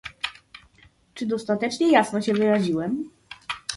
[1.13, 3.09] Czy dostatecznie jasno się wyraziłem?